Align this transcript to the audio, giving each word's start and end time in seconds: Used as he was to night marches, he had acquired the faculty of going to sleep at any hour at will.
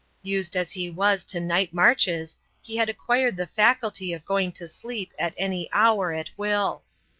Used 0.23 0.55
as 0.55 0.71
he 0.71 0.89
was 0.89 1.23
to 1.25 1.39
night 1.39 1.75
marches, 1.75 2.35
he 2.59 2.77
had 2.77 2.89
acquired 2.89 3.37
the 3.37 3.45
faculty 3.45 4.13
of 4.13 4.25
going 4.25 4.51
to 4.53 4.67
sleep 4.67 5.13
at 5.19 5.35
any 5.37 5.69
hour 5.71 6.11
at 6.11 6.31
will. 6.37 6.81